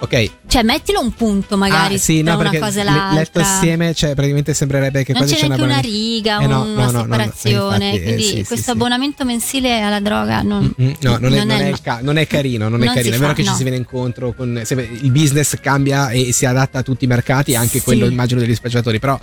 Ok. 0.00 0.30
Cioè 0.46 0.62
mettilo 0.62 1.00
un 1.00 1.12
punto 1.12 1.56
magari 1.56 1.94
ah, 1.96 1.98
sì, 1.98 2.22
tra 2.22 2.34
no, 2.34 2.40
una 2.40 2.58
cosa 2.58 2.80
e 2.80 2.84
le- 2.84 2.90
letto 2.92 3.14
l'altra. 3.14 3.42
assieme, 3.42 3.94
cioè 3.94 4.14
praticamente 4.14 4.54
sembrerebbe 4.54 5.02
che 5.02 5.12
non 5.12 5.22
quasi 5.22 5.34
c'è 5.34 5.46
neanche 5.48 5.64
una 5.64 5.76
abbonamento- 5.78 6.04
riga, 6.08 6.38
Eh, 6.40 6.46
no, 6.46 6.62
una 6.62 6.90
no, 6.90 7.00
separazione. 7.02 7.84
infatti, 7.86 7.96
eh, 8.00 8.02
quindi 8.04 8.22
sì, 8.22 8.28
sì, 8.28 8.44
questo 8.44 8.64
sì. 8.64 8.70
abbonamento 8.70 9.24
mensile 9.24 9.80
alla 9.80 10.00
droga 10.00 10.42
non, 10.42 10.72
Mm, 10.80 10.90
No, 11.00 11.18
non 11.18 11.34
è, 11.34 11.38
non 11.44 11.50
è 11.50 11.72
ca- 11.82 11.98
non 12.02 12.16
è 12.16 12.26
carino, 12.28 12.68
non 12.68 12.82
è 12.82 12.86
carino. 12.86 13.16
È 13.16 13.18
vero 13.18 13.30
fa, 13.30 13.34
che 13.34 13.44
ci 13.44 13.54
si 13.54 13.62
viene 13.64 13.76
incontro 13.76 14.32
con 14.32 14.60
se- 14.64 14.88
il 15.00 15.10
business 15.10 15.56
cambia 15.60 16.10
e 16.10 16.32
si 16.32 16.46
adatta 16.46 16.78
a 16.78 16.82
tutti 16.82 17.04
i 17.04 17.08
mercati, 17.08 17.54
anche 17.56 17.82
quello 17.82 18.06
immagino 18.06 18.38
degli 18.40 18.54
spacciatori, 18.54 18.98
però 19.00 19.18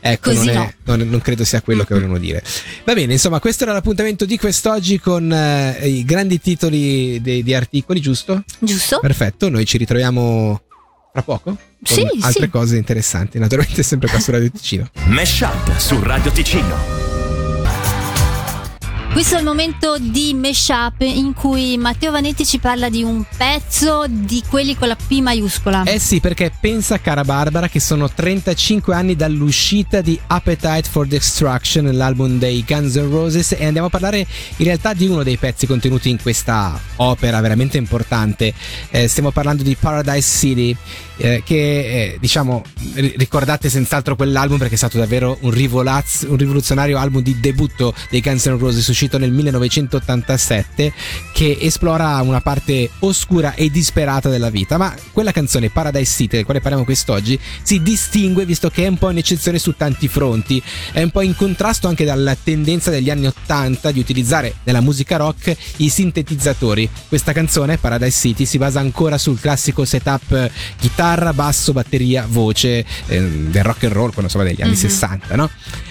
ecco, 0.00 0.30
è- 0.30 0.52
no. 0.54 0.72
non- 0.96 1.20
credo 1.22 1.44
sia 1.44 1.62
quello 1.62 1.84
che 1.84 1.94
vogliono 1.94 2.18
dire. 2.18 2.42
Va 2.84 2.92
bene, 2.92 3.14
insomma, 3.14 3.40
questo 3.40 3.64
era 3.64 3.72
l'appuntamento 3.72 4.26
di 4.26 4.36
quest'oggi 4.36 5.00
con 5.00 5.32
eh, 5.32 5.88
i 5.88 6.04
grandi 6.04 6.38
titoli 6.40 7.18
di 7.20 7.54
articoli, 7.54 8.00
giusto? 8.00 8.44
Giusto? 8.58 8.98
Perfetto, 9.00 9.48
noi 9.48 9.64
ci 9.64 9.78
ritroviamo 9.78 10.16
fra 11.12 11.22
poco 11.22 11.42
con 11.44 11.56
Sì, 11.82 12.06
altre 12.20 12.44
sì. 12.44 12.48
cose 12.50 12.76
interessanti, 12.76 13.38
naturalmente 13.38 13.82
sempre 13.82 14.08
qua 14.08 14.18
su 14.18 14.30
Radio 14.30 14.50
Ticino. 14.50 14.88
Mesh 15.06 15.40
Up 15.40 15.76
su 15.78 16.00
Radio 16.02 16.30
Ticino. 16.30 16.97
Questo 19.18 19.34
è 19.34 19.40
il 19.40 19.44
momento 19.44 19.96
di 19.98 20.32
mashup 20.32 21.00
in 21.00 21.34
cui 21.34 21.76
Matteo 21.76 22.12
Vanetti 22.12 22.46
ci 22.46 22.60
parla 22.60 22.88
di 22.88 23.02
un 23.02 23.24
pezzo 23.36 24.04
di 24.08 24.44
quelli 24.48 24.76
con 24.76 24.86
la 24.86 24.94
P 24.94 25.18
maiuscola. 25.18 25.82
Eh 25.82 25.98
sì, 25.98 26.20
perché 26.20 26.52
pensa, 26.60 27.00
cara 27.00 27.24
Barbara, 27.24 27.68
che 27.68 27.80
sono 27.80 28.08
35 28.08 28.94
anni 28.94 29.16
dall'uscita 29.16 30.02
di 30.02 30.16
Appetite 30.24 30.84
for 30.88 31.08
Destruction, 31.08 31.90
l'album 31.96 32.38
dei 32.38 32.64
Guns 32.64 32.94
N' 32.94 33.10
Roses, 33.10 33.56
e 33.58 33.66
andiamo 33.66 33.88
a 33.88 33.90
parlare 33.90 34.18
in 34.18 34.64
realtà 34.64 34.94
di 34.94 35.08
uno 35.08 35.24
dei 35.24 35.36
pezzi 35.36 35.66
contenuti 35.66 36.10
in 36.10 36.22
questa 36.22 36.80
opera 36.98 37.40
veramente 37.40 37.76
importante. 37.76 38.54
Eh, 38.90 39.08
stiamo 39.08 39.32
parlando 39.32 39.64
di 39.64 39.74
Paradise 39.74 40.38
City, 40.38 40.76
eh, 41.16 41.42
che 41.44 41.56
eh, 41.56 42.16
diciamo 42.20 42.62
ri- 42.94 43.14
ricordate 43.16 43.68
senz'altro 43.68 44.14
quell'album 44.14 44.58
perché 44.58 44.74
è 44.74 44.78
stato 44.78 44.96
davvero 44.96 45.38
un, 45.40 45.50
rivolaz- 45.50 46.24
un 46.28 46.36
rivoluzionario 46.36 46.98
album 46.98 47.22
di 47.22 47.40
debutto 47.40 47.92
dei 48.10 48.20
Guns 48.20 48.46
N' 48.46 48.58
Roses 48.58 48.86
uscito 48.86 49.07
nel 49.16 49.30
1987 49.30 50.92
che 51.32 51.56
esplora 51.60 52.20
una 52.20 52.40
parte 52.40 52.90
oscura 53.00 53.54
e 53.54 53.70
disperata 53.70 54.28
della 54.28 54.50
vita 54.50 54.76
ma 54.76 54.94
quella 55.12 55.32
canzone 55.32 55.70
Paradise 55.70 56.12
City 56.16 56.36
del 56.36 56.44
quale 56.44 56.60
parliamo 56.60 56.84
quest'oggi 56.84 57.38
si 57.62 57.80
distingue 57.80 58.44
visto 58.44 58.68
che 58.70 58.84
è 58.84 58.88
un 58.88 58.98
po' 58.98 59.06
un'eccezione 59.06 59.58
su 59.58 59.74
tanti 59.76 60.08
fronti 60.08 60.62
è 60.92 61.02
un 61.02 61.10
po' 61.10 61.22
in 61.22 61.34
contrasto 61.36 61.88
anche 61.88 62.04
dalla 62.04 62.36
tendenza 62.36 62.90
degli 62.90 63.08
anni 63.10 63.26
80 63.26 63.90
di 63.92 64.00
utilizzare 64.00 64.56
nella 64.64 64.80
musica 64.80 65.16
rock 65.16 65.56
i 65.76 65.88
sintetizzatori 65.88 66.88
questa 67.08 67.32
canzone 67.32 67.78
Paradise 67.78 68.18
City 68.18 68.44
si 68.44 68.58
basa 68.58 68.80
ancora 68.80 69.16
sul 69.18 69.38
classico 69.40 69.84
setup 69.84 70.32
eh, 70.32 70.50
chitarra, 70.78 71.32
basso, 71.32 71.72
batteria, 71.72 72.26
voce 72.28 72.84
eh, 73.06 73.20
del 73.20 73.62
rock 73.62 73.84
and 73.84 73.92
roll, 73.92 74.06
quando 74.08 74.22
insomma 74.24 74.44
degli 74.44 74.60
anni 74.60 74.72
Mhm. 74.72 74.76
60, 74.78 75.36
no? 75.36 75.50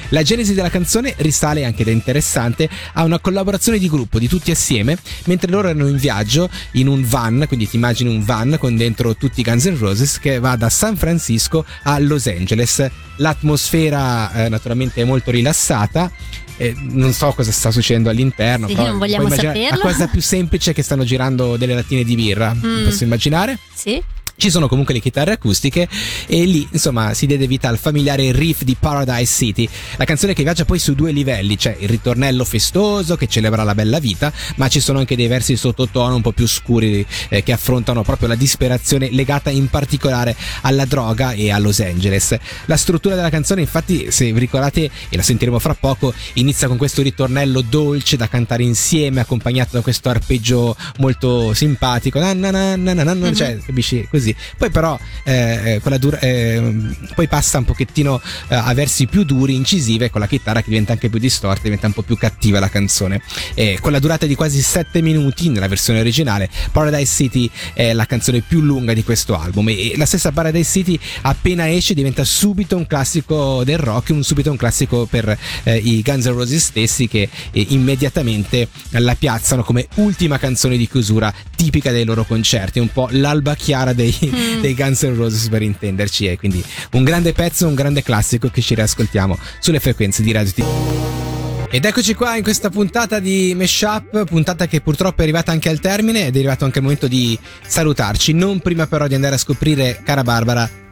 La 0.10 0.24
genesi 0.24 0.54
della 0.54 0.70
canzone 0.70 1.14
risale 1.18 1.66
anche 1.66 1.82
ed 1.82 1.90
è 1.90 1.92
interessante 1.92 2.70
a 2.94 3.04
una 3.04 3.20
collaborazione 3.20 3.78
di 3.78 3.90
gruppo 3.90 4.20
di 4.20 4.28
tutti 4.28 4.52
assieme 4.52 4.98
mentre 5.26 5.52
loro 5.52 5.68
erano 5.68 5.88
in 5.88 5.98
viaggio 5.98 6.50
in 6.72 6.88
un 6.88 7.06
van, 7.08 7.46
quindi 7.48 7.68
ti 7.68 7.76
immagini 7.76 8.10
un 8.10 8.24
van 8.24 8.56
con 8.60 8.76
dentro 8.76 9.16
tutti 9.16 9.42
i 9.42 9.44
Guns 9.44 9.66
N' 9.66 9.78
Roses 9.78 10.20
che 10.20 10.40
va 10.40 10.56
da 10.56 10.70
San 10.70 10.96
Francisco 10.96 11.66
a 11.84 12.00
Los 12.00 12.28
Angeles. 12.28 12.90
L'atmosfera 13.18 14.46
eh, 14.46 14.50
naturalmente 14.50 15.02
è 15.02 15.04
molto 15.04 15.32
rilassata. 15.32 16.12
eh, 16.58 16.76
non 16.78 17.14
so 17.14 17.32
cosa 17.34 17.52
sta 17.52 17.72
succedendo 17.72 18.10
all'interno. 18.10 18.68
Sì, 18.68 18.74
però 18.74 18.88
non 18.88 18.98
vogliamo 18.98 19.30
saperlo. 19.30 19.78
La 19.78 19.78
cosa 19.78 20.08
più 20.08 20.22
semplice 20.22 20.72
è 20.72 20.74
che 20.74 20.82
stanno 20.82 21.04
girando 21.04 21.56
delle 21.56 21.74
lattine 21.74 22.04
di 22.04 22.16
birra. 22.16 22.54
Mm. 22.54 22.86
Posso 22.86 23.04
immaginare? 23.04 23.60
Sì? 23.74 24.02
Ci 24.40 24.52
sono 24.52 24.68
comunque 24.68 24.94
le 24.94 25.00
chitarre 25.00 25.32
acustiche 25.32 25.90
e 26.28 26.46
lì 26.46 26.68
insomma 26.72 27.16
si 27.16 27.26
diede 27.26 27.48
vita 27.48 27.70
al 27.70 27.80
familiare 27.80 28.32
riff 28.32 28.62
di 28.62 28.76
Paradise 28.80 29.34
City, 29.46 29.68
la 29.96 30.06
canzone 30.06 30.34
che 30.36 30.44
viaggia 30.44 30.64
poi 30.64 30.78
su 30.78 30.94
due 30.94 31.12
livelli, 31.12 31.58
c'è 31.58 31.76
il 31.80 31.90
ritornello 31.90 32.46
festoso 32.46 33.16
che 33.16 33.26
celebra 33.26 33.64
la 33.64 33.74
bella 33.74 33.98
vita, 33.98 34.32
ma 34.58 34.68
ci 34.68 34.80
sono 34.80 35.00
anche 35.00 35.16
dei 35.16 35.26
versi 35.26 35.56
sottotono 35.58 36.14
un 36.14 36.22
po' 36.22 36.34
più 36.34 36.48
scuri 36.48 37.04
eh, 37.30 37.42
che 37.42 37.52
affrontano 37.52 38.04
proprio 38.04 38.28
la 38.28 38.36
disperazione 38.36 39.10
legata 39.10 39.50
in 39.50 39.70
particolare 39.70 40.36
alla 40.62 40.86
droga 40.86 41.32
e 41.32 41.50
a 41.50 41.58
Los 41.58 41.80
Angeles. 41.80 42.38
La 42.66 42.78
struttura 42.78 43.16
della 43.16 43.32
canzone 43.32 43.62
infatti 43.62 44.12
se 44.12 44.32
vi 44.32 44.40
ricordate 44.40 44.92
e 45.10 45.16
la 45.18 45.24
sentiremo 45.24 45.58
fra 45.58 45.74
poco 45.74 46.14
inizia 46.34 46.68
con 46.68 46.78
questo 46.78 47.02
ritornello 47.02 47.62
dolce 47.62 48.18
da 48.18 48.28
cantare 48.28 48.62
insieme 48.62 49.20
accompagnato 49.20 49.70
da 49.78 49.82
questo 49.82 50.10
arpeggio 50.10 50.78
molto 51.00 51.56
simpatico, 51.56 52.20
na 52.20 52.34
na 52.34 52.52
na 52.52 52.76
na 52.76 52.94
na 52.94 53.04
na, 53.04 53.14
Mhm. 53.16 53.34
cioè 53.34 53.58
capisci 53.66 54.08
così. 54.08 54.26
Poi 54.58 54.70
però 54.70 54.98
eh, 55.24 55.82
eh, 55.84 56.00
dura- 56.00 56.20
eh, 56.20 56.62
poi 57.16 57.28
passa 57.28 57.58
un 57.58 57.66
pochettino 57.66 58.22
eh, 58.48 58.56
a 58.56 58.74
versi 58.74 59.08
più 59.08 59.24
duri, 59.24 59.56
incisive, 59.56 60.10
con 60.10 60.22
la 60.22 60.28
chitarra 60.28 60.62
che 60.62 60.70
diventa 60.70 60.94
anche 60.94 61.10
più 61.10 61.20
distorta, 61.20 61.62
diventa 61.64 61.88
un 61.88 61.94
po' 61.94 62.04
più 62.04 62.18
cattiva 62.18 62.60
la 62.60 62.70
canzone. 62.70 63.22
Con 63.80 63.92
la 63.92 64.00
durata 64.00 64.26
di 64.26 64.36
quasi 64.36 64.62
7 64.62 65.02
minuti 65.02 65.50
nella 65.50 65.68
versione 65.68 66.00
originale, 66.00 66.50
Paradise 66.72 67.14
City 67.16 67.50
è 67.74 67.94
la 67.94 68.06
canzone 68.06 68.42
più 68.42 68.62
lunga 68.62 68.94
di 68.94 69.04
questo 69.04 69.38
album 69.38 69.70
e 69.70 69.94
la 69.96 70.06
stessa 70.06 70.32
Paradise 70.32 70.70
City 70.70 71.00
appena 71.22 71.70
esce 71.70 71.94
diventa 71.94 72.24
subito 72.24 72.76
un 72.76 72.88
classico 72.88 73.64
del 73.64 73.78
rock, 73.78 74.10
un 74.10 74.24
subito 74.24 74.52
un 74.52 74.58
classico 74.58 75.06
per 75.06 75.38
eh, 75.64 75.78
i 75.78 76.02
Guns 76.02 76.26
N' 76.26 76.34
Roses 76.34 76.64
stessi 76.64 77.08
che 77.08 77.30
eh, 77.52 77.66
immediatamente 77.70 78.68
la 78.92 79.16
piazzano 79.16 79.64
come 79.64 79.88
ultima 79.96 80.38
canzone 80.38 80.78
di 80.78 80.88
chiusura 80.88 81.34
tipica 81.56 81.92
dei 81.92 82.06
loro 82.06 82.24
concerti, 82.24 82.80
un 82.80 82.92
po' 82.92 83.08
l'alba 83.12 83.56
chiara 83.56 83.94
dei, 83.94 84.16
Dei 84.62 84.74
Guns 84.74 85.04
N' 85.04 85.16
Roses 85.16 85.48
per 85.50 85.62
intenderci 85.62 86.28
e 86.28 86.38
quindi 86.38 86.64
un 86.94 87.04
grande 87.04 87.34
pezzo, 87.34 87.68
un 87.68 87.76
grande 87.76 88.04
classico 88.04 88.50
che 88.50 88.62
ci 88.62 88.76
riascoltiamo 88.76 89.38
sulle 89.60 89.80
frequenze 89.80 90.22
di 90.22 90.32
Radio 90.32 90.52
T. 90.52 90.64
Ed 91.70 91.84
eccoci 91.84 92.14
qua 92.14 92.38
in 92.38 92.44
questa 92.44 92.70
puntata 92.70 93.20
di 93.20 93.54
Meshup, 93.54 94.24
puntata 94.24 94.68
che 94.68 94.80
purtroppo 94.80 95.20
è 95.20 95.24
arrivata 95.24 95.52
anche 95.52 95.68
al 95.70 95.80
termine 95.80 96.28
ed 96.28 96.36
è 96.36 96.40
arrivato 96.40 96.64
anche 96.64 96.78
il 96.78 96.84
momento 96.84 97.08
di 97.08 97.38
salutarci, 97.66 98.32
non 98.34 98.60
prima 98.60 98.88
però 98.88 99.06
di 99.06 99.16
andare 99.16 99.36
a 99.36 99.38
scoprire, 99.38 100.02
cara 100.04 100.24
Barbara, 100.24 100.87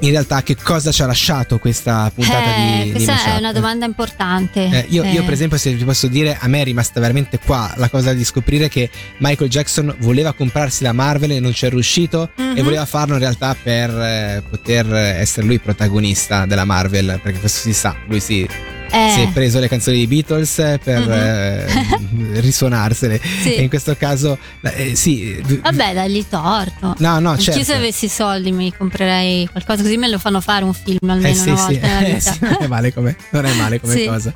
in 0.00 0.10
realtà 0.10 0.42
che 0.42 0.56
cosa 0.56 0.90
ci 0.92 1.02
ha 1.02 1.06
lasciato 1.06 1.58
questa 1.58 2.10
puntata 2.14 2.54
Eh, 2.56 2.76
di, 2.78 2.82
di 2.84 2.90
questa 2.92 3.12
Meshup. 3.14 3.28
è 3.34 3.38
una 3.38 3.52
domanda 3.52 3.84
importante. 3.84 4.64
Eh, 4.64 4.86
io, 4.88 5.04
io, 5.04 5.20
Eh, 5.20 5.24
per 5.24 5.32
esempio, 5.34 5.58
se 5.58 5.76
ti 5.76 5.84
posso 5.84 6.06
dire, 6.06 6.36
a 6.40 6.48
me 6.48 6.60
è 6.60 6.64
rimasta 6.64 7.00
veramente 7.00 7.38
qua 7.38 7.72
la 7.76 7.88
cosa 7.88 8.12
di 8.12 8.24
scoprire 8.24 8.68
che 8.68 8.88
Michael 9.18 9.50
Jackson 9.50 9.94
voleva 9.98 10.32
comprarsi 10.32 10.82
la 10.84 10.92
Marvel 10.92 11.32
e 11.32 11.40
non 11.40 11.52
ci 11.52 11.66
è 11.66 11.70
riuscito 11.70 12.30
e 12.36 12.42
Mhm. 12.42 12.62
voleva 12.62 12.86
farlo 12.86 13.14
in 13.14 13.20
realtà 13.20 13.54
per 13.60 13.90
eh, 13.90 14.42
poter 14.48 14.92
essere 14.94 15.46
lui 15.46 15.58
protagonista 15.58 16.46
della 16.46 16.64
Marvel, 16.64 17.20
perché 17.22 17.38
questo 17.38 17.60
si 17.60 17.72
sa, 17.74 17.94
lui 18.08 18.20
si 18.20 18.46
Eh. 18.90 19.10
si 19.14 19.20
è 19.22 19.28
preso 19.32 19.58
le 19.60 19.68
canzoni 19.68 19.96
dei 19.98 20.06
Beatles 20.06 20.54
per 20.82 21.00
Mhm. 21.00 21.12
eh, 21.12 22.40
risuonarsele. 22.40 23.20
Sì. 23.42 23.54
E 23.54 23.62
in 23.62 23.68
questo 23.68 23.96
caso, 23.96 24.38
eh, 24.62 24.94
sì. 24.96 25.40
Vabbè, 25.62 25.94
dagli 25.94 26.24
torto. 26.28 26.94
No, 26.98 27.18
no, 27.18 27.36
certo. 27.38 27.62
se 27.62 27.74
avessi 27.74 28.08
soldi 28.08 28.52
mi 28.52 28.72
comprerei 28.76 29.46
qualcosa 29.46 29.82
così 29.82 29.96
me 29.96 30.08
lo 30.08 30.18
fanno 30.18 30.40
fare 30.40 30.64
un 30.64 30.72
film 30.74 31.08
almeno 31.10 31.28
Eh 31.28 31.34
sì, 31.34 31.48
una 31.50 31.56
sì, 31.58 31.72
volta 31.74 31.86
nella 31.86 32.00
eh, 32.06 32.14
vita. 32.14 32.32
sì, 32.32 32.38
non 32.40 32.56
è 32.60 32.66
male 32.66 32.92
come, 32.92 33.16
non 33.30 33.46
è 33.46 33.52
male 33.54 33.80
come 33.80 34.04
cosa. 34.04 34.32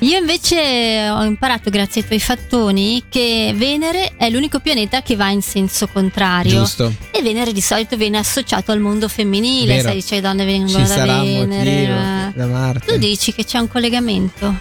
Io 0.00 0.18
invece 0.18 1.08
ho 1.10 1.24
imparato 1.24 1.70
grazie 1.70 2.02
ai 2.02 2.06
tuoi 2.06 2.20
fattoni 2.20 3.04
che 3.08 3.52
Venere 3.56 4.12
è 4.16 4.28
l'unico 4.28 4.60
pianeta 4.60 5.00
che 5.02 5.16
va 5.16 5.30
in 5.30 5.40
senso 5.42 5.88
contrario. 5.88 6.60
Giusto. 6.60 6.92
E 7.10 7.22
Venere 7.22 7.52
di 7.52 7.60
solito 7.62 7.96
viene 7.96 8.18
associato 8.18 8.72
al 8.72 8.78
mondo 8.78 9.08
femminile, 9.08 9.76
Vero. 9.76 9.88
sai, 9.88 10.02
cioè 10.04 10.20
le 10.20 10.20
donne 10.28 10.44
vengono 10.44 10.84
Ci 10.86 10.94
da 10.94 11.04
Venere. 11.04 11.46
motivo 11.46 11.94
eh. 11.94 12.32
da 12.34 12.46
Marte. 12.46 12.92
Tu 12.92 12.98
dici 12.98 13.32
che 13.32 13.44
c'è 13.44 13.58
un 13.58 13.68
collegamento? 13.68 13.84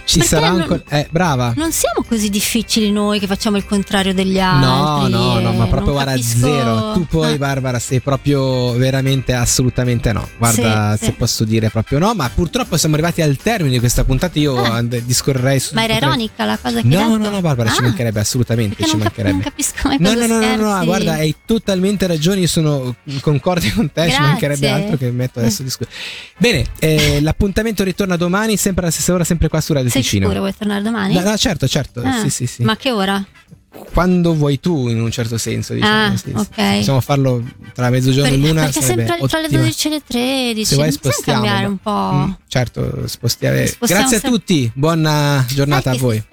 Ci 0.05 0.19
Perché 0.19 0.23
sarà 0.23 0.51
col- 0.65 0.83
eh, 0.89 1.07
brava. 1.09 1.53
non 1.55 1.71
siamo 1.71 2.03
così 2.07 2.29
difficili 2.29 2.91
noi 2.91 3.19
che 3.19 3.27
facciamo 3.27 3.57
il 3.57 3.65
contrario 3.65 4.13
degli 4.13 4.37
No, 4.37 4.97
altri. 4.97 5.11
no, 5.11 5.39
no, 5.39 5.51
eh, 5.51 5.55
ma 5.55 5.65
proprio 5.67 5.93
guarda 5.93 6.11
capisco- 6.11 6.37
zero. 6.47 6.91
Tu 6.93 7.05
poi, 7.07 7.33
Eh. 7.33 7.37
Barbara, 7.37 7.79
sei 7.79 7.99
proprio 7.99 8.71
veramente 8.73 9.33
assolutamente 9.33 10.11
no. 10.13 10.27
Guarda, 10.37 10.91
Sì, 10.97 11.05
se 11.05 11.05
sì. 11.05 11.11
posso 11.13 11.43
dire 11.43 11.69
proprio 11.69 11.99
no, 11.99 12.13
ma 12.13 12.29
purtroppo 12.33 12.77
siamo 12.77 12.95
arrivati 12.95 13.21
al 13.21 13.37
termine 13.37 13.71
di 13.73 13.79
questa 13.79 14.03
puntata. 14.03 14.37
Io 14.39 14.55
Ah. 14.61 14.81
discorrerei 14.81 15.59
su. 15.59 15.73
Ma 15.75 15.83
era 15.83 15.95
ironica 15.95 16.45
la 16.45 16.57
cosa 16.61 16.81
che 16.81 16.87
No, 16.87 16.97
hai 16.99 17.05
detto? 17.07 17.17
no, 17.17 17.29
no, 17.29 17.41
Barbara, 17.41 17.69
ci 17.69 17.79
Ah, 17.79 17.83
mancherebbe 17.83 18.19
assolutamente. 18.19 18.75
perché 18.75 18.91
Ci 18.91 18.97
non, 18.97 19.05
cap- 19.07 19.17
mancherebbe. 19.17 19.43
non 19.43 19.53
capisco 19.55 19.87
mai 19.87 19.97
No, 19.99 20.13
cosa 20.13 20.27
no, 20.27 20.39
no, 20.39 20.55
no, 20.55 20.77
no, 20.77 20.85
guarda, 20.85 21.13
hai 21.13 21.35
totalmente 21.45 22.07
ragione. 22.07 22.39
Io 22.41 22.47
sono 22.47 22.95
concorde 23.21 23.71
con 23.73 23.91
te. 23.91 24.01
Ci 24.03 24.07
Grazie. 24.09 24.25
mancherebbe 24.25 24.69
altro 24.69 24.97
che 24.97 25.11
metto 25.11 25.39
adesso 25.39 25.61
a 25.61 25.65
discutere. 25.65 25.95
Bene, 26.37 26.65
eh, 26.79 27.21
l'appuntamento 27.21 27.83
ritorna 27.83 28.15
domani, 28.17 28.57
sempre 28.57 28.83
alla 28.83 28.91
stessa 28.91 29.11
ora, 29.15 29.23
sempre 29.23 29.47
qua 29.49 29.59
su 29.61 29.73
Radio 29.73 29.89
Sei 29.89 30.01
Ticino. 30.01 30.23
sicuro 30.23 30.39
vuoi 30.41 30.55
tornare 30.57 30.81
domani? 30.81 31.13
No, 31.13 31.21
no, 31.21 31.37
certo, 31.37 31.67
certo. 31.67 32.01
Ah, 32.03 32.19
sì, 32.21 32.29
sì, 32.29 32.45
sì. 32.47 32.63
Ma 32.63 32.75
che 32.77 32.91
ora? 32.91 33.23
Quando 33.91 34.33
vuoi 34.35 34.59
tu, 34.61 34.87
in 34.87 35.01
un 35.01 35.11
certo 35.11 35.37
senso, 35.37 35.73
diciamo. 35.73 36.05
Ah, 36.13 36.15
sì, 36.15 36.29
sì. 36.29 36.33
ok. 36.33 36.77
Possiamo 36.77 37.01
farlo 37.01 37.43
tra 37.73 37.89
mezzogiorno 37.89 38.29
Per- 38.29 38.39
e 38.39 38.41
l'una. 38.47 38.61
perché 38.63 38.81
sempre 38.81 39.03
tra 39.05 39.15
le 39.15 39.23
ottima. 39.23 39.59
12 39.59 39.87
e 39.87 39.89
le 39.89 40.01
13. 40.07 40.65
Se 40.65 40.75
vuoi 40.75 40.91
spostiamo. 40.93 41.41
cambiare 41.41 41.65
un 41.65 41.77
po'. 41.77 42.11
Mm, 42.13 42.31
certo, 42.47 43.07
spostiamo. 43.07 43.65
Spostiamo 43.65 44.01
Grazie 44.01 44.17
a 44.17 44.19
sem- 44.21 44.31
tutti, 44.31 44.71
buona 44.73 45.45
giornata 45.49 45.89
Sai 45.89 45.97
a 45.97 46.01
voi. 46.01 46.23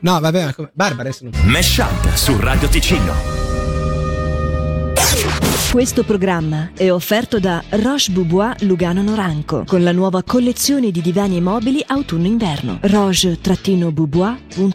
No, 0.00 0.18
vabbè. 0.18 0.54
Barbara 0.72 1.08
adesso 1.08 1.24
non 1.24 1.32
Mesh 1.44 1.76
Up 1.78 2.14
su 2.14 2.36
Radio 2.38 2.68
Ticino. 2.68 3.47
Questo 5.70 6.02
programma 6.02 6.70
è 6.74 6.90
offerto 6.90 7.38
da 7.38 7.62
Roche 7.68 8.10
Boubois 8.10 8.62
Lugano 8.62 9.02
Noranco 9.02 9.64
con 9.66 9.82
la 9.82 9.92
nuova 9.92 10.22
collezione 10.22 10.90
di 10.90 11.02
divani 11.02 11.36
e 11.36 11.42
mobili 11.42 11.84
autunno-inverno. 11.86 12.78
roche-boubois.com 12.80 14.66